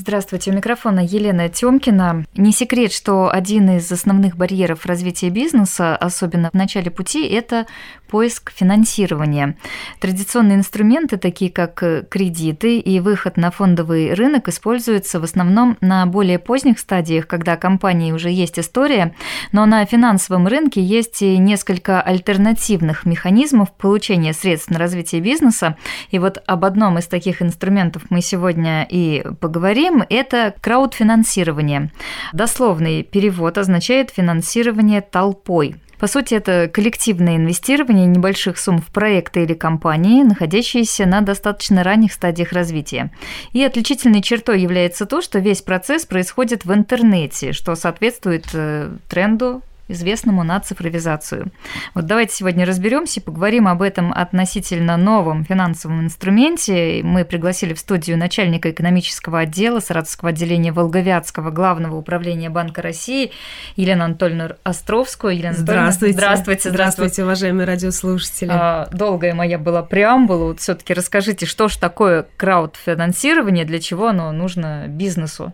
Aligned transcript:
Здравствуйте, 0.00 0.52
у 0.52 0.54
микрофона 0.54 1.00
Елена 1.00 1.48
Тёмкина. 1.48 2.24
Не 2.36 2.52
секрет, 2.52 2.92
что 2.92 3.32
один 3.32 3.68
из 3.78 3.90
основных 3.90 4.36
барьеров 4.36 4.86
развития 4.86 5.28
бизнеса, 5.28 5.96
особенно 5.96 6.50
в 6.52 6.54
начале 6.54 6.88
пути, 6.88 7.26
это 7.26 7.66
поиск 8.08 8.52
финансирования. 8.52 9.56
Традиционные 10.00 10.56
инструменты, 10.56 11.16
такие 11.16 11.50
как 11.50 11.82
э, 11.82 12.04
кредиты 12.08 12.78
и 12.78 13.00
выход 13.00 13.36
на 13.36 13.50
фондовый 13.50 14.14
рынок, 14.14 14.46
используются 14.46 15.18
в 15.18 15.24
основном 15.24 15.76
на 15.80 16.06
более 16.06 16.38
поздних 16.38 16.78
стадиях, 16.78 17.26
когда 17.26 17.56
компании 17.56 18.12
уже 18.12 18.30
есть 18.30 18.58
история, 18.58 19.16
но 19.50 19.66
на 19.66 19.84
финансовом 19.84 20.46
рынке 20.46 20.80
есть 20.80 21.22
и 21.22 21.38
несколько 21.38 22.00
альтернативных 22.00 23.04
механизмов 23.04 23.72
получения 23.72 24.32
средств 24.32 24.70
на 24.70 24.78
развитие 24.78 25.20
бизнеса. 25.20 25.76
И 26.10 26.20
вот 26.20 26.40
об 26.46 26.64
одном 26.64 26.98
из 26.98 27.08
таких 27.08 27.42
инструментов 27.42 28.04
мы 28.10 28.22
сегодня 28.22 28.86
и 28.88 29.24
поговорим. 29.40 29.97
Это 30.08 30.54
краудфинансирование. 30.60 31.90
Дословный 32.32 33.02
перевод 33.02 33.58
означает 33.58 34.10
финансирование 34.10 35.00
толпой. 35.00 35.76
По 35.98 36.06
сути, 36.06 36.34
это 36.34 36.70
коллективное 36.72 37.36
инвестирование 37.36 38.06
небольших 38.06 38.58
сумм 38.58 38.80
в 38.80 38.86
проекты 38.86 39.42
или 39.42 39.54
компании, 39.54 40.22
находящиеся 40.22 41.06
на 41.06 41.22
достаточно 41.22 41.82
ранних 41.82 42.12
стадиях 42.12 42.52
развития. 42.52 43.10
И 43.52 43.62
отличительной 43.64 44.22
чертой 44.22 44.60
является 44.60 45.06
то, 45.06 45.20
что 45.20 45.40
весь 45.40 45.62
процесс 45.62 46.06
происходит 46.06 46.64
в 46.64 46.72
интернете, 46.72 47.52
что 47.52 47.74
соответствует 47.74 48.46
э, 48.54 48.90
тренду 49.08 49.62
известному 49.88 50.44
на 50.44 50.60
цифровизацию. 50.60 51.50
Вот 51.94 52.06
давайте 52.06 52.34
сегодня 52.34 52.64
разберемся 52.64 53.20
и 53.20 53.22
поговорим 53.22 53.66
об 53.66 53.82
этом 53.82 54.12
относительно 54.12 54.96
новом 54.96 55.44
финансовом 55.44 56.02
инструменте. 56.02 57.00
Мы 57.02 57.24
пригласили 57.24 57.74
в 57.74 57.78
студию 57.78 58.18
начальника 58.18 58.70
экономического 58.70 59.40
отдела 59.40 59.80
Саратовского 59.80 60.30
отделения 60.30 60.72
Волговятского 60.72 61.50
главного 61.50 61.96
управления 61.96 62.50
Банка 62.50 62.82
России 62.82 63.32
Елену 63.76 64.04
Анатольевну 64.04 64.50
Островскую. 64.62 65.36
Елена 65.36 65.54
здравствуйте. 65.56 66.14
Здравствуйте. 66.14 66.70
Здравствуйте, 66.70 67.22
уважаемые 67.24 67.66
радиослушатели. 67.66 68.50
А, 68.52 68.88
долгая 68.92 69.34
моя 69.34 69.58
была 69.58 69.82
преамбула. 69.82 70.44
Вот 70.46 70.60
все-таки 70.60 70.94
расскажите, 70.94 71.46
что 71.46 71.68
же 71.68 71.78
такое 71.78 72.26
краудфинансирование, 72.36 73.64
для 73.64 73.80
чего 73.80 74.08
оно 74.08 74.32
нужно 74.32 74.86
бизнесу? 74.88 75.52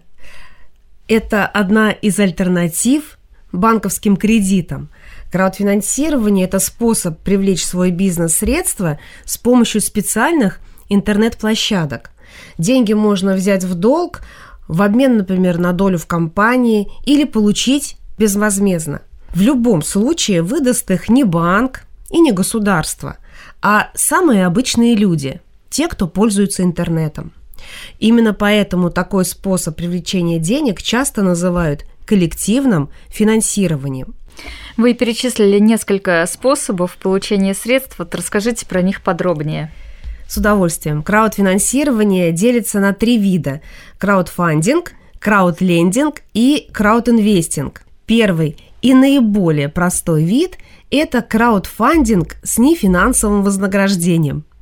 Это 1.06 1.46
одна 1.46 1.90
из 1.90 2.18
альтернатив 2.18 3.18
банковским 3.58 4.16
кредитам. 4.16 4.88
Краудфинансирование– 5.32 6.44
это 6.46 6.58
способ 6.58 7.18
привлечь 7.18 7.62
в 7.62 7.66
свой 7.66 7.90
бизнес 7.90 8.36
средства 8.36 8.98
с 9.24 9.36
помощью 9.36 9.80
специальных 9.80 10.60
интернет-площадок. 10.88 12.10
Деньги 12.58 12.92
можно 12.92 13.34
взять 13.34 13.64
в 13.64 13.74
долг 13.74 14.22
в 14.68 14.82
обмен, 14.82 15.16
например, 15.18 15.58
на 15.58 15.72
долю 15.72 15.98
в 15.98 16.06
компании 16.06 16.90
или 17.04 17.24
получить 17.24 17.96
безвозмездно. 18.18 19.02
В 19.34 19.40
любом 19.40 19.82
случае 19.82 20.42
выдаст 20.42 20.90
их 20.90 21.08
не 21.08 21.24
банк 21.24 21.82
и 22.10 22.20
не 22.20 22.32
государство, 22.32 23.16
а 23.60 23.88
самые 23.94 24.46
обычные 24.46 24.94
люди, 24.94 25.40
те, 25.68 25.88
кто 25.88 26.06
пользуется 26.06 26.62
интернетом. 26.62 27.32
Именно 27.98 28.34
поэтому 28.34 28.90
такой 28.90 29.24
способ 29.24 29.76
привлечения 29.76 30.38
денег 30.38 30.82
часто 30.82 31.22
называют 31.22 31.84
коллективным 32.06 32.90
финансированием. 33.08 34.14
Вы 34.76 34.94
перечислили 34.94 35.58
несколько 35.58 36.24
способов 36.26 36.96
получения 36.96 37.54
средств. 37.54 37.98
Вот 37.98 38.14
расскажите 38.14 38.66
про 38.66 38.82
них 38.82 39.02
подробнее. 39.02 39.72
С 40.26 40.36
удовольствием. 40.36 41.02
Краудфинансирование 41.02 42.32
делится 42.32 42.80
на 42.80 42.92
три 42.92 43.18
вида. 43.18 43.60
Краудфандинг, 43.98 44.92
краудлендинг 45.20 46.22
и 46.32 46.68
краудинвестинг. 46.72 47.82
Первый 48.06 48.56
и 48.82 48.92
наиболее 48.94 49.68
простой 49.68 50.24
вид– 50.24 50.58
это 50.90 51.22
краудфандинг 51.22 52.36
с 52.42 52.58
нефинансовым 52.58 53.42
вознаграждением– 53.42 54.44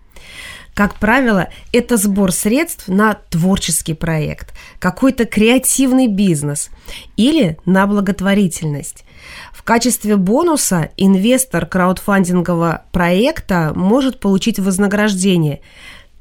как 0.74 0.94
правило, 0.94 1.48
это 1.72 1.98
сбор 1.98 2.32
средств 2.32 2.88
на 2.88 3.14
творческий 3.14 3.92
проект, 3.92 4.54
какой-то 4.78 5.26
креативный 5.26 6.06
бизнес 6.06 6.70
или 7.16 7.58
на 7.66 7.86
благотворительность. 7.86 9.04
В 9.52 9.62
качестве 9.64 10.16
бонуса 10.16 10.90
инвестор 10.96 11.66
краудфандингового 11.66 12.84
проекта 12.90 13.72
может 13.74 14.18
получить 14.18 14.58
вознаграждение. 14.58 15.60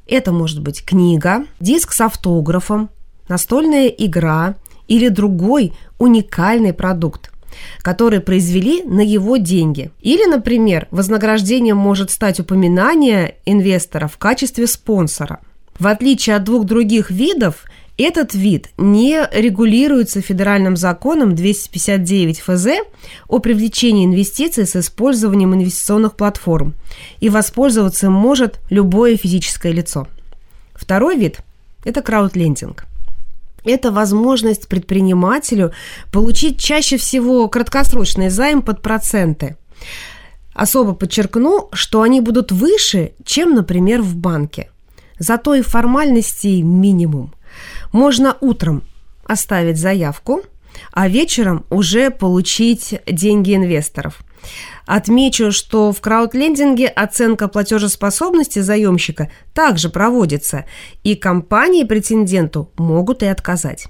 Это 0.06 0.32
может 0.32 0.60
быть 0.60 0.84
книга, 0.84 1.46
диск 1.58 1.92
с 1.92 2.02
автографом, 2.02 2.90
настольная 3.28 3.86
игра 3.88 4.56
или 4.86 5.08
другой 5.08 5.72
уникальный 5.98 6.74
продукт 6.74 7.31
которые 7.82 8.20
произвели 8.20 8.82
на 8.82 9.00
его 9.00 9.36
деньги. 9.36 9.90
Или, 10.00 10.26
например, 10.26 10.88
вознаграждением 10.90 11.76
может 11.76 12.10
стать 12.10 12.40
упоминание 12.40 13.36
инвестора 13.44 14.08
в 14.08 14.18
качестве 14.18 14.66
спонсора. 14.66 15.40
В 15.78 15.86
отличие 15.86 16.36
от 16.36 16.44
двух 16.44 16.64
других 16.64 17.10
видов, 17.10 17.64
этот 17.98 18.34
вид 18.34 18.70
не 18.78 19.28
регулируется 19.32 20.22
федеральным 20.22 20.76
законом 20.76 21.34
259 21.34 22.40
ФЗ 22.40 22.66
о 23.28 23.38
привлечении 23.38 24.06
инвестиций 24.06 24.66
с 24.66 24.76
использованием 24.76 25.54
инвестиционных 25.54 26.14
платформ, 26.14 26.74
и 27.20 27.28
воспользоваться 27.28 28.10
может 28.10 28.60
любое 28.70 29.16
физическое 29.16 29.72
лицо. 29.72 30.08
Второй 30.74 31.16
вид– 31.16 31.38
это 31.84 32.02
краудлендинг– 32.02 32.86
это 33.64 33.92
возможность 33.92 34.68
предпринимателю 34.68 35.72
получить 36.10 36.58
чаще 36.58 36.96
всего 36.96 37.48
краткосрочный 37.48 38.28
займ 38.28 38.62
под 38.62 38.82
проценты. 38.82 39.56
Особо 40.54 40.94
подчеркну, 40.94 41.68
что 41.72 42.02
они 42.02 42.20
будут 42.20 42.52
выше, 42.52 43.12
чем, 43.24 43.54
например, 43.54 44.02
в 44.02 44.16
банке. 44.16 44.70
Зато 45.18 45.54
и 45.54 45.62
формальностей 45.62 46.62
минимум. 46.62 47.32
Можно 47.92 48.36
утром 48.40 48.82
оставить 49.24 49.78
заявку, 49.78 50.42
а 50.92 51.08
вечером 51.08 51.64
уже 51.70 52.10
получить 52.10 53.00
деньги 53.06 53.54
инвесторов– 53.54 54.20
Отмечу, 54.86 55.52
что 55.52 55.92
в 55.92 56.00
краудлендинге 56.00 56.88
оценка 56.88 57.48
платежеспособности 57.48 58.58
заемщика 58.58 59.30
также 59.54 59.88
проводится, 59.88 60.64
и 61.04 61.14
компании-претенденту 61.14 62.70
могут 62.76 63.22
и 63.22 63.26
отказать. 63.26 63.86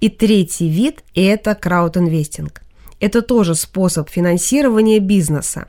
И 0.00 0.08
третий 0.08 0.68
вид– 0.68 1.04
это 1.14 1.54
краудинвестинг. 1.54 2.62
Это 2.98 3.22
тоже 3.22 3.54
способ 3.54 4.08
финансирования 4.08 4.98
бизнеса. 4.98 5.68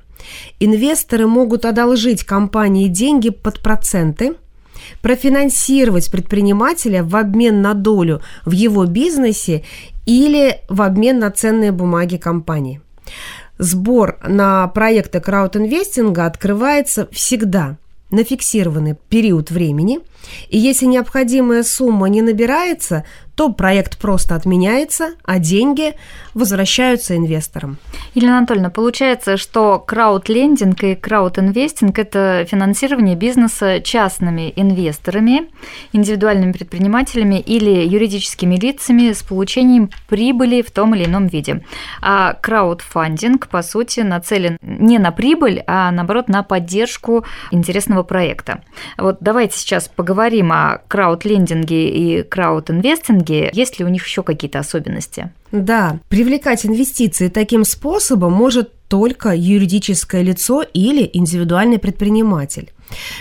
Инвесторы 0.59 1.27
могут 1.27 1.65
одолжить 1.65 2.23
компании 2.23 2.87
деньги 2.87 3.29
под 3.29 3.59
проценты, 3.59 4.35
профинансировать 5.01 6.09
предпринимателя 6.11 7.03
в 7.03 7.15
обмен 7.15 7.61
на 7.61 7.73
долю 7.73 8.21
в 8.45 8.51
его 8.51 8.85
бизнесе 8.85 9.63
или 10.05 10.61
в 10.69 10.81
обмен 10.81 11.19
на 11.19 11.29
ценные 11.31 11.71
бумаги 11.71 12.17
компании. 12.17 12.81
Сбор 13.57 14.19
на 14.23 14.67
проекты 14.67 15.19
краудинвестинга 15.19 16.25
открывается 16.25 17.07
всегда 17.11 17.77
на 18.11 18.23
фиксированный 18.23 18.95
период 19.09 19.51
времени, 19.51 19.99
и 20.49 20.57
если 20.57 20.85
необходимая 20.85 21.63
сумма 21.63 22.07
не 22.07 22.21
набирается, 22.21 23.03
то 23.37 23.49
проект 23.49 23.99
просто 23.99 24.33
отменяется, 24.33 25.11
а 25.23 25.37
деньги 25.37 25.93
возвращаются 26.33 27.15
инвесторам. 27.15 27.77
Елена 28.15 28.39
Анатольевна, 28.39 28.71
получается, 28.71 29.37
что 29.37 29.77
краудлендинг 29.77 30.83
и 30.83 30.95
краудинвестинг– 30.95 31.99
это 31.99 32.47
финансирование 32.49 33.15
бизнеса 33.15 33.79
частными 33.79 34.51
инвесторами, 34.55 35.51
индивидуальными 35.93 36.51
предпринимателями 36.51 37.39
или 37.39 37.87
юридическими 37.87 38.55
лицами 38.55 39.11
с 39.11 39.21
получением 39.21 39.91
прибыли 40.09 40.63
в 40.63 40.71
том 40.71 40.95
или 40.95 41.05
ином 41.05 41.27
виде. 41.27 41.63
А 42.01 42.33
краудфандинг, 42.33 43.49
по 43.49 43.61
сути, 43.61 43.99
нацелен 43.99 44.57
не 44.63 44.97
на 44.97 45.11
прибыль, 45.11 45.63
а 45.67 45.91
наоборот 45.91 46.27
на 46.27 46.41
поддержку 46.41 47.23
интересного 47.51 48.01
проекта. 48.01 48.63
Вот 48.97 49.17
давайте 49.21 49.59
сейчас 49.59 49.87
поговорим 49.87 50.51
о 50.51 50.79
краудлендинге 50.87 51.89
и 51.89 52.23
краудинвестинге 52.23 53.26
деньги, 53.27 53.49
есть 53.53 53.79
ли 53.79 53.85
у 53.85 53.89
них 53.89 54.05
еще 54.05 54.23
какие-то 54.23 54.59
особенности? 54.59 55.31
Да, 55.51 55.99
привлекать 56.09 56.65
инвестиции 56.65 57.29
таким 57.29 57.63
способом 57.63 58.33
может 58.33 58.73
только 58.87 59.33
юридическое 59.35 60.21
лицо 60.21 60.63
или 60.73 61.09
индивидуальный 61.11 61.77
предприниматель. 61.77 62.71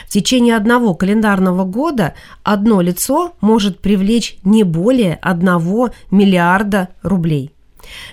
В 0.06 0.12
течение 0.12 0.56
одного 0.56 0.94
календарного 0.94 1.64
года 1.64 2.14
одно 2.44 2.80
лицо 2.80 3.34
может 3.40 3.80
привлечь 3.80 4.38
не 4.44 4.62
более 4.62 5.18
1 5.22 5.90
миллиарда 6.10 6.88
рублей. 7.02 7.52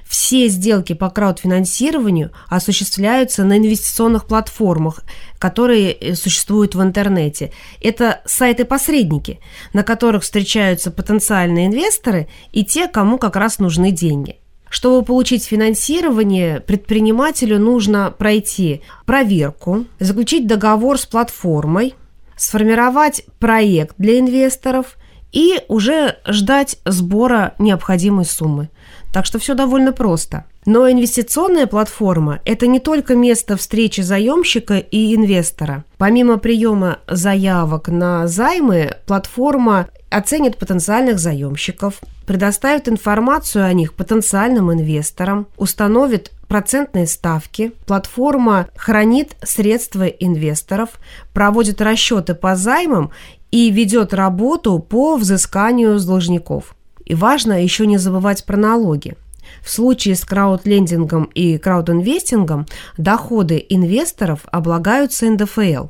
Все 0.08 0.48
сделки 0.48 0.94
по 0.94 1.10
краудфинансированию 1.10 2.32
осуществляются 2.50 3.44
на 3.44 3.58
инвестиционных 3.58 4.26
платформах, 4.26 5.02
которые 5.40 5.92
э, 5.92 6.16
существуют 6.16 6.76
в 6.76 6.82
интернете. 6.82 7.52
Это 7.82 8.22
сайты-посредники, 8.26 9.40
на 9.74 9.84
которых 9.84 10.24
встречаются 10.24 10.92
потенциальные 10.92 11.68
инвесторы 11.68 12.28
и 12.52 12.64
те, 12.64 12.88
кому 12.88 13.18
как 13.18 13.36
раз 13.36 13.60
нужны 13.60 13.92
деньги. 13.92 14.38
Чтобы 14.70 15.06
получить 15.06 15.46
финансирование, 15.46 16.60
предпринимателю 16.60 17.60
нужно 17.60 18.10
пройти 18.10 18.82
проверку, 19.06 19.86
заключить 20.00 20.48
договор 20.48 20.98
с 20.98 21.06
платформой, 21.06 21.94
сформировать 22.36 23.24
проект 23.38 23.96
для 24.00 24.18
инвесторов 24.18 24.98
и 25.32 25.62
уже 25.68 26.18
ждать 26.28 26.78
сбора 26.86 27.54
необходимой 27.60 28.26
суммы. 28.26 28.70
Так 29.14 29.28
что 29.28 29.38
все 29.38 29.54
довольно 29.54 29.94
просто. 29.94 30.46
Но 30.66 30.90
инвестиционная 30.90 31.68
платформа– 31.68 32.40
это 32.46 32.66
не 32.66 32.80
только 32.80 33.16
место 33.16 33.56
встречи 33.56 34.02
заемщика 34.02 34.80
и 34.80 35.16
инвестора. 35.16 35.86
Помимо 36.00 36.40
приема 36.40 36.98
заявок 37.08 37.90
на 37.90 38.28
займы, 38.28 38.96
платформа 39.06 39.90
оценит 40.10 40.58
потенциальных 40.58 41.20
заемщиков, 41.20 42.00
предоставит 42.26 42.90
информацию 42.90 43.66
о 43.66 43.74
них 43.74 43.94
потенциальным 43.94 44.74
инвесторам, 44.74 45.48
установит 45.58 46.32
процентные 46.48 47.06
ставки, 47.06 47.74
платформа 47.86 48.70
хранит 48.76 49.36
средства 49.44 50.08
инвесторов, 50.08 50.90
проводит 51.34 51.82
расчеты 51.82 52.34
по 52.34 52.56
займам 52.56 53.12
и 53.52 53.70
ведет 53.70 54.12
работу 54.14 54.80
по 54.80 55.18
взысканию 55.18 56.00
с 56.00 56.06
должников. 56.06 56.76
И 57.06 57.16
важно 57.16 57.62
еще 57.62 57.86
не 57.86 57.98
забывать 57.98 58.46
про 58.46 58.58
налоги. 58.58 59.16
В 59.62 59.70
случае 59.70 60.16
с 60.16 60.26
краудлендингом 60.26 61.26
и 61.26 61.58
краудинвестингом 61.58 62.66
доходы 62.98 63.64
инвесторов 63.70 64.42
облагаются 64.52 65.30
НДФЛ. 65.30 65.88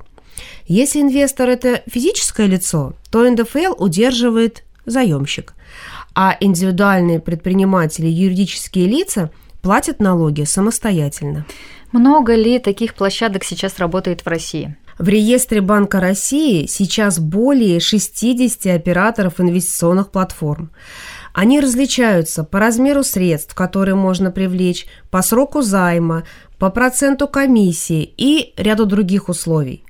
Если 0.65 1.01
инвестор– 1.01 1.49
это 1.49 1.83
физическое 1.87 2.47
лицо, 2.47 2.93
то 3.11 3.29
НДФЛ 3.29 3.75
удерживает 3.77 4.63
заемщик, 4.85 5.53
а 6.15 6.35
индивидуальные 6.39 7.19
предприниматели 7.19 8.07
и 8.07 8.11
юридические 8.11 8.87
лица 8.87 9.29
платят 9.61 9.99
налоги 9.99 10.43
самостоятельно. 10.43 11.45
Много 11.91 12.35
ли 12.35 12.59
таких 12.59 12.95
площадок 12.95 13.43
сейчас 13.43 13.77
работает 13.77 14.21
в 14.21 14.27
России? 14.27 14.75
В 14.97 15.07
реестре 15.07 15.61
Банка 15.61 15.99
России 15.99 16.67
сейчас 16.67 17.19
более 17.19 17.79
60 17.79 18.67
операторов 18.67 19.39
инвестиционных 19.39 20.11
платформ. 20.11 20.71
Они 21.33 21.59
различаются 21.59 22.43
по 22.43 22.59
размеру 22.59 23.03
средств, 23.03 23.55
которые 23.55 23.95
можно 23.95 24.29
привлечь, 24.29 24.85
по 25.09 25.23
сроку 25.23 25.61
займа, 25.61 26.25
по 26.59 26.69
проценту 26.69 27.27
комиссии 27.27 28.13
и 28.17 28.53
ряду 28.55 28.85
других 28.85 29.29
условий. 29.29 29.83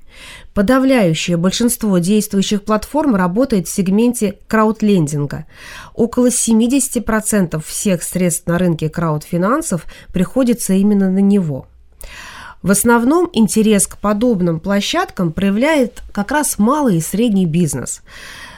Подавляющее 0.54 1.36
большинство 1.36 1.98
действующих 1.98 2.62
платформ 2.62 3.14
работает 3.14 3.66
в 3.66 3.74
сегменте 3.74 4.38
краудлендинга. 4.46 5.44
Около 5.92 6.28
70% 6.28 7.62
всех 7.66 8.02
средств 8.02 8.46
на 8.46 8.56
рынке 8.56 8.88
краудфинансов 8.88 9.84
приходится 10.12 10.72
именно 10.72 11.10
на 11.10 11.18
него– 11.18 11.66
в 12.64 12.70
основном 12.70 13.28
интерес 13.34 13.86
к 13.86 13.98
подобным 13.98 14.58
площадкам 14.58 15.32
проявляет 15.32 16.02
как 16.12 16.32
раз 16.32 16.58
малый 16.58 16.96
и 16.96 17.02
средний 17.02 17.44
бизнес, 17.44 18.02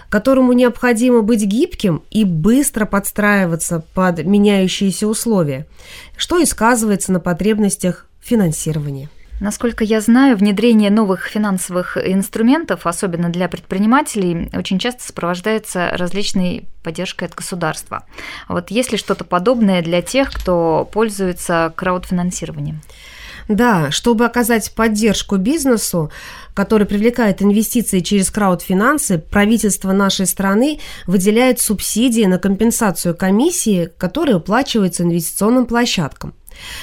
которому 0.09 0.53
необходимо 0.53 1.23
быть 1.23 1.45
гибким 1.45 2.03
и 2.13 2.25
быстро 2.25 2.87
подстраиваться 2.87 3.85
под 3.95 4.25
меняющиеся 4.25 5.09
условия, 5.09 5.67
что 6.17 6.39
и 6.39 6.45
сказывается 6.47 7.11
на 7.11 7.19
потребностях 7.19 8.07
финансирования. 8.21 9.11
Насколько 9.41 9.83
я 9.83 10.01
знаю, 10.01 10.37
внедрение 10.37 10.91
новых 10.91 11.27
финансовых 11.27 11.99
инструментов, 11.99 12.87
особенно 12.87 13.29
для 13.29 13.49
предпринимателей, 13.49 14.51
очень 14.55 14.79
часто 14.79 15.03
сопровождается 15.03 15.91
различной 15.93 16.69
поддержкой 16.85 17.25
от 17.25 17.35
государства. 17.35 18.05
Вот 18.49 18.71
есть 18.71 18.93
ли 18.93 18.99
что-то 18.99 19.25
подобное 19.25 19.83
для 19.83 20.01
тех, 20.01 20.33
кто 20.33 20.89
пользуется 20.91 21.73
краудфинансированием? 21.75 22.81
Да, 23.49 23.91
чтобы 23.93 24.25
оказать 24.25 24.73
поддержку 24.75 25.37
бизнесу, 25.37 26.11
который 26.55 26.87
привлекает 26.87 27.43
инвестиции 27.43 28.01
через 28.01 28.31
краудфинансы, 28.31 29.19
правительство 29.19 29.93
нашей 29.93 30.27
страны 30.27 30.81
выделяет 31.07 31.61
субсидии 31.61 32.25
на 32.25 32.39
компенсацию 32.39 33.17
комиссии, 33.17 33.91
которые 33.99 34.37
уплачиваются 34.37 35.05
инвестиционным 35.05 35.67
площадкам. 35.67 36.35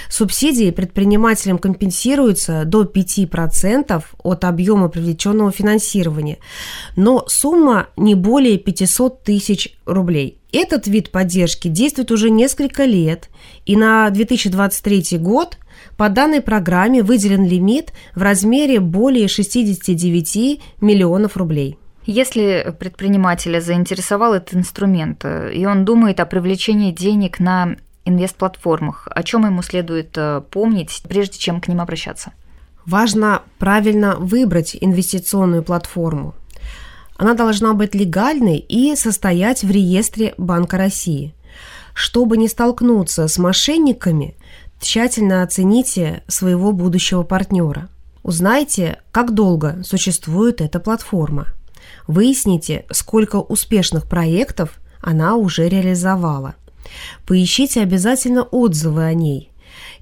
Субсидии 0.10 0.72
предпринимателям 0.72 1.58
компенсируются 1.58 2.64
до 2.66 2.84
5% 2.84 4.04
от 4.24 4.46
объема 4.46 4.88
привлеченного 4.88 5.52
финансирования, 5.52 6.38
но 6.96 7.26
сумма 7.28 7.88
не 7.98 8.16
более 8.16 8.58
500 8.58 9.24
тысяч 9.24 9.76
рублей. 9.86 10.40
Этот 10.52 10.86
вид 10.86 11.10
поддержки 11.10 11.68
действует 11.68 12.12
уже 12.12 12.30
несколько 12.30 12.86
лет, 12.86 13.30
и 13.66 13.76
на 13.76 14.10
2023 14.12 15.18
год 15.18 15.58
по 15.98 16.10
данной 16.10 16.42
программе 16.42 17.04
выделен 17.04 17.46
лимит 17.46 17.94
в 18.16 18.22
размере 18.22 18.80
более 18.80 19.28
69 19.28 20.62
миллионов 20.82 21.38
рублей. 21.38 21.78
Если 22.06 22.76
предпринимателя 22.80 23.62
заинтересовал 23.62 24.34
этот 24.34 24.56
инструмент, 24.56 25.24
э, 25.24 25.54
и 25.54 25.66
он 25.66 25.86
думает 25.86 26.20
о 26.20 26.26
привлечении 26.26 26.92
денег 26.92 27.40
на 27.40 27.78
инвестплатформах, 28.04 29.08
о 29.10 29.24
чем 29.24 29.46
ему 29.46 29.62
следует 29.62 30.18
э, 30.18 30.42
помнить, 30.52 31.02
прежде 31.08 31.38
чем 31.38 31.62
к 31.62 31.70
ним 31.70 31.80
обращаться? 31.80 32.34
Важно 32.86 33.44
правильно 33.58 34.18
выбрать 34.18 34.76
инвестиционную 34.80 35.64
платформу. 35.64 36.36
Она 37.16 37.36
должна 37.36 37.74
быть 37.74 37.96
легальной 37.96 38.58
и 38.58 38.96
состоять 38.98 39.64
в 39.64 39.72
реестре 39.72 40.34
Банка 40.38 40.78
России. 40.78 41.34
Чтобы 41.94 42.38
не 42.38 42.50
столкнуться 42.50 43.30
с 43.30 43.38
мошенниками, 43.38 44.36
Тщательно 44.84 45.44
оцените 45.44 46.24
своего 46.28 46.74
будущего 46.74 47.24
партнера. 47.24 47.88
Узнайте, 48.22 49.00
как 49.14 49.34
долго 49.34 49.82
существует 49.82 50.60
эта 50.60 50.82
платформа. 50.82 51.48
Выясните, 52.06 52.86
сколько 52.92 53.38
успешных 53.38 54.10
проектов 54.10 54.82
она 55.00 55.38
уже 55.38 55.70
реализовала. 55.70 56.56
Поищите 57.26 57.82
обязательно 57.82 58.44
отзывы 58.44 59.06
о 59.06 59.14
ней 59.14 59.52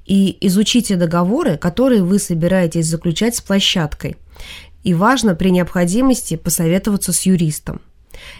и 0.08 0.36
изучите 0.42 0.96
договоры, 0.96 1.58
которые 1.58 2.02
вы 2.02 2.18
собираетесь 2.18 2.88
заключать 2.88 3.36
с 3.36 3.42
площадкой. 3.42 4.18
И 4.84 4.96
важно 4.96 5.36
при 5.36 5.52
необходимости 5.52 6.38
посоветоваться 6.38 7.14
с 7.14 7.22
юристом. 7.28 7.82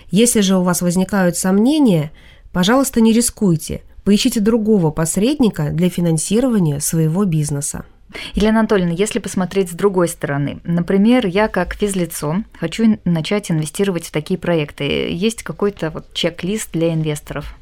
Если 0.10 0.42
же 0.42 0.58
у 0.58 0.64
вас 0.64 0.82
возникают 0.82 1.38
сомнения, 1.38 2.12
пожалуйста, 2.52 3.00
не 3.00 3.14
рискуйте– 3.14 3.84
Поищите 4.04 4.40
другого 4.40 4.90
посредника 4.90 5.70
для 5.70 5.90
финансирования 5.90 6.80
своего 6.80 7.26
бизнеса. 7.26 7.86
Елена 8.34 8.60
Анатольевна, 8.60 8.94
если 8.94 9.20
посмотреть 9.20 9.70
с 9.70 9.74
другой 9.74 10.10
стороны, 10.10 10.60
например, 10.64 11.28
я 11.28 11.48
как 11.48 11.76
физлицо 11.76 12.38
хочу 12.60 13.00
начать 13.06 13.52
инвестировать 13.52 14.06
в 14.06 14.12
такие 14.12 14.38
проекты. 14.40 15.12
Есть 15.12 15.44
какой-то 15.44 15.92
вот 15.92 16.14
чек-лист 16.14 16.72
для 16.74 16.94
инвесторов? 16.94 17.56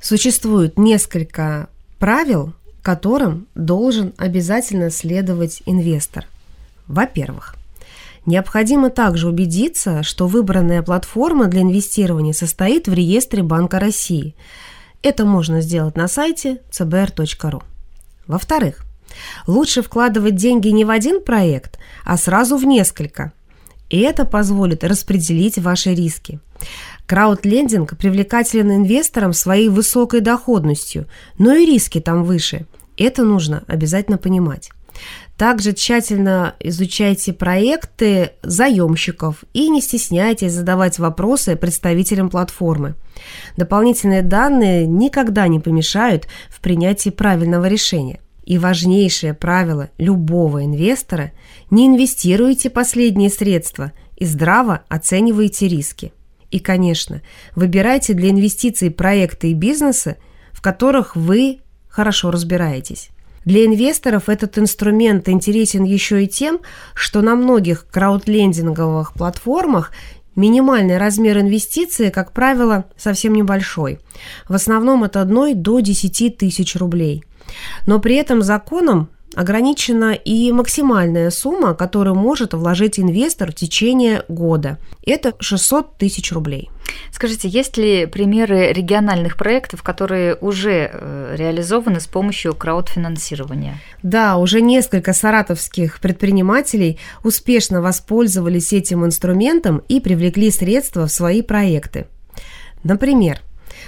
Существует 0.00 0.78
несколько 0.78 1.68
правил, 1.98 2.52
которым 2.82 3.46
должен 3.54 4.12
обязательно 4.18 4.90
следовать 4.90 5.62
инвестор. 5.64 6.26
Во-первых, 6.86 7.54
необходимо 8.26 8.90
также 8.90 9.28
убедиться, 9.28 10.02
что 10.02 10.26
выбранная 10.26 10.82
платформа 10.82 11.46
для 11.46 11.62
инвестирования 11.62 12.34
состоит 12.34 12.88
в 12.88 12.92
реестре 12.92 13.44
Банка 13.44 13.78
России– 13.78 14.34
это 15.04 15.26
можно 15.26 15.60
сделать 15.60 15.96
на 15.96 16.08
сайте 16.08 16.62
cbr.ru. 16.70 17.62
Во-вторых, 18.26 18.84
лучше 19.46 19.82
вкладывать 19.82 20.34
деньги 20.34 20.68
не 20.68 20.84
в 20.84 20.90
один 20.90 21.22
проект, 21.22 21.78
а 22.04 22.16
сразу 22.16 22.56
в 22.56 22.64
несколько. 22.64 23.32
И 23.90 24.00
это 24.00 24.24
позволит 24.24 24.82
распределить 24.82 25.58
ваши 25.58 25.94
риски. 25.94 26.40
Краудлендинг 27.06 27.98
привлекателен 27.98 28.72
инвесторам 28.72 29.34
своей 29.34 29.68
высокой 29.68 30.20
доходностью, 30.20 31.06
но 31.38 31.52
и 31.54 31.66
риски 31.66 32.00
там 32.00 32.24
выше. 32.24 32.66
Это 32.96 33.24
нужно 33.24 33.62
обязательно 33.66 34.16
понимать. 34.16 34.70
Также 35.36 35.72
тщательно 35.72 36.54
изучайте 36.60 37.32
проекты 37.32 38.32
заемщиков 38.42 39.44
и 39.52 39.68
не 39.68 39.80
стесняйтесь 39.80 40.52
задавать 40.52 40.98
вопросы 40.98 41.56
представителям 41.56 42.30
платформы. 42.30 42.94
Дополнительные 43.56 44.22
данные 44.22 44.86
никогда 44.86 45.48
не 45.48 45.58
помешают 45.58 46.28
в 46.48 46.60
принятии 46.60 47.10
правильного 47.10 47.66
решения. 47.66 48.20
И 48.44 48.58
важнейшее 48.58 49.34
правило 49.34 49.90
любого 49.98 50.64
инвестора– 50.64 51.32
не 51.70 51.86
инвестируйте 51.86 52.70
последние 52.70 53.30
средства 53.30 53.92
и 54.16 54.24
здраво 54.24 54.82
оценивайте 54.88 55.66
риски. 55.66 56.12
И, 56.50 56.60
конечно, 56.60 57.20
выбирайте 57.56 58.14
для 58.14 58.30
инвестиций 58.30 58.90
проекты 58.90 59.50
и 59.50 59.54
бизнесы, 59.54 60.18
в 60.52 60.62
которых 60.62 61.16
вы 61.16 61.60
хорошо 61.88 62.30
разбираетесь. 62.30 63.10
Для 63.44 63.66
инвесторов 63.66 64.28
этот 64.28 64.58
инструмент 64.58 65.28
интересен 65.28 65.84
еще 65.84 66.24
и 66.24 66.26
тем, 66.26 66.60
что 66.94 67.20
на 67.20 67.34
многих 67.34 67.86
краудлендинговых 67.88 69.12
платформах 69.12 69.92
минимальный 70.34 70.98
размер 70.98 71.38
инвестиции, 71.38 72.10
как 72.10 72.32
правило, 72.32 72.84
совсем 72.96 73.34
небольшой. 73.34 74.00
В 74.48 74.54
основном 74.54 75.04
от 75.04 75.16
1 75.16 75.62
до 75.62 75.80
10 75.80 76.36
тысяч 76.38 76.76
рублей. 76.76 77.24
Но 77.86 78.00
при 78.00 78.16
этом 78.16 78.42
законом 78.42 79.10
ограничена 79.34 80.12
и 80.12 80.52
максимальная 80.52 81.30
сумма, 81.30 81.74
которую 81.74 82.14
может 82.14 82.54
вложить 82.54 82.98
инвестор 82.98 83.50
в 83.50 83.54
течение 83.54 84.24
года. 84.28 84.78
Это 85.04 85.34
600 85.38 85.98
тысяч 85.98 86.32
рублей. 86.32 86.70
Скажите, 87.10 87.48
есть 87.48 87.76
ли 87.76 88.06
примеры 88.06 88.72
региональных 88.72 89.36
проектов, 89.36 89.82
которые 89.82 90.34
уже 90.36 90.90
э, 90.92 91.34
реализованы 91.36 92.00
с 92.00 92.06
помощью 92.06 92.54
краудфинансирования? 92.54 93.78
Да, 94.02 94.36
уже 94.36 94.60
несколько 94.60 95.12
саратовских 95.12 96.00
предпринимателей 96.00 96.98
успешно 97.22 97.80
воспользовались 97.80 98.72
этим 98.72 99.04
инструментом 99.04 99.82
и 99.88 100.00
привлекли 100.00 100.50
средства 100.50 101.06
в 101.06 101.12
свои 101.12 101.42
проекты. 101.42 102.06
Например, 102.82 103.40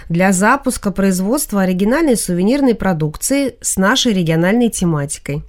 для 0.09 0.33
запуска 0.33 0.91
производства 0.91 1.63
оригинальной 1.63 2.17
сувенирной 2.17 2.75
продукции 2.75 3.57
с 3.61 3.77
нашей 3.77 4.13
региональной 4.13 4.69
тематикой. 4.71 5.43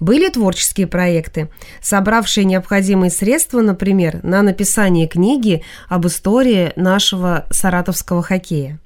Были 0.00 0.28
творческие 0.28 0.86
проекты, 0.86 1.48
собравшие 1.82 2.44
необходимые 2.44 3.10
средства, 3.10 3.60
например, 3.60 4.20
на 4.22 4.42
написание 4.42 5.08
книги 5.08 5.62
об 5.88 6.06
истории 6.06 6.72
нашего 6.76 7.46
саратовского 7.50 8.22
хоккея. 8.22 8.78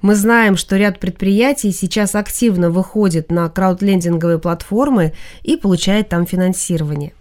Мы 0.00 0.14
знаем, 0.14 0.56
что 0.56 0.76
ряд 0.76 0.98
предприятий 0.98 1.72
сейчас 1.72 2.14
активно 2.14 2.70
выходит 2.70 3.30
на 3.30 3.48
краудлендинговые 3.48 4.38
платформы 4.38 5.12
и 5.42 5.56
получает 5.56 6.08
там 6.08 6.26
финансирование. 6.26 7.12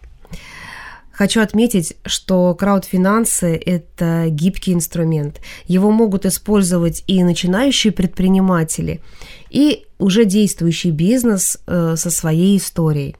Хочу 1.19 1.41
отметить, 1.41 1.97
что 2.05 2.55
краудфинансы– 2.55 3.61
это 3.65 4.27
гибкий 4.29 4.71
инструмент. 4.71 5.41
Его 5.65 5.91
могут 5.91 6.25
использовать 6.25 7.03
и 7.07 7.21
начинающие 7.25 7.91
предприниматели, 7.91 9.01
и 9.49 9.85
уже 9.97 10.23
действующий 10.23 10.91
бизнес 10.91 11.57
э, 11.67 11.95
со 11.97 12.09
своей 12.09 12.57
историей. 12.57 13.17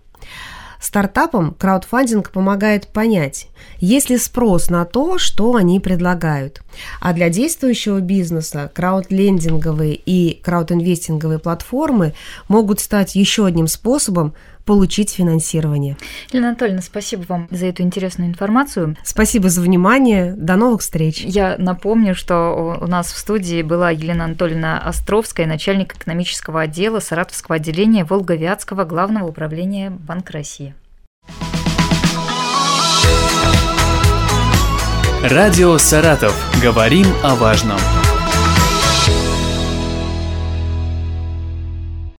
Стартапам 0.79 1.53
краудфандинг 1.56 2.32
помогает 2.32 2.88
понять, 2.88 3.50
есть 3.79 4.10
ли 4.10 4.18
спрос 4.18 4.70
на 4.70 4.86
то, 4.86 5.18
что 5.18 5.56
они 5.56 5.82
предлагают. 5.82 6.62
А 7.01 7.12
для 7.12 7.27
действующего 7.27 8.00
бизнеса 8.00 8.72
краудлендинговые 8.74 9.96
и 9.96 10.39
краудинвестинговые 10.41 11.39
платформы 11.39 12.13
могут 12.48 12.79
стать 12.79 13.15
еще 13.15 13.46
одним 13.46 13.68
способом 13.68 14.34
получить 14.70 15.10
финансирование. 15.10 15.98
Елена 16.32 16.50
Анатольевна, 16.50 16.84
спасибо 16.84 17.24
вам 17.28 17.48
за 17.50 17.66
эту 17.66 17.82
интересную 17.82 18.30
информацию. 18.30 18.96
Спасибо 19.04 19.50
за 19.50 19.62
внимание. 19.62 20.36
До 20.38 20.58
новых 20.58 20.82
встреч. 20.82 21.22
Я 21.26 21.56
напомню, 21.58 22.14
что 22.14 22.78
у 22.80 22.86
нас 22.86 23.12
в 23.12 23.18
студии 23.18 23.64
была 23.64 23.90
Елена 23.90 24.26
Анатольевна 24.26 24.78
Островская, 24.78 25.48
начальник 25.48 25.96
экономического 25.96 26.62
отдела 26.62 27.00
Саратовского 27.00 27.56
отделения 27.56 28.06
Волговятского 28.06 28.84
главного 28.84 29.28
управления 29.30 29.90
Банка 29.90 30.34
России. 30.34 30.76
Радио 35.24 35.80
«Саратов». 35.80 36.36
Говорим 36.62 37.08
о 37.24 37.34
важном. 37.34 37.80